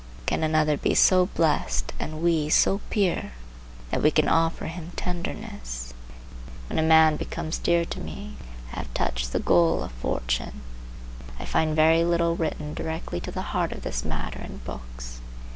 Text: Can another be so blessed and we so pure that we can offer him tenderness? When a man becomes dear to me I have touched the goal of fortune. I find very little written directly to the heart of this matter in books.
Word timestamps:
Can 0.25 0.41
another 0.41 0.77
be 0.77 0.95
so 0.95 1.27
blessed 1.27 1.93
and 1.99 2.23
we 2.23 2.49
so 2.49 2.81
pure 2.89 3.33
that 3.91 4.01
we 4.01 4.09
can 4.09 4.27
offer 4.27 4.65
him 4.65 4.93
tenderness? 4.95 5.93
When 6.67 6.79
a 6.79 6.81
man 6.81 7.17
becomes 7.17 7.59
dear 7.59 7.85
to 7.85 7.99
me 7.99 8.35
I 8.73 8.77
have 8.79 8.93
touched 8.95 9.31
the 9.31 9.37
goal 9.39 9.83
of 9.83 9.91
fortune. 9.91 10.61
I 11.39 11.45
find 11.45 11.75
very 11.75 12.03
little 12.03 12.35
written 12.35 12.73
directly 12.73 13.19
to 13.19 13.31
the 13.31 13.53
heart 13.53 13.71
of 13.73 13.83
this 13.83 14.03
matter 14.03 14.41
in 14.41 14.57
books. 14.65 15.21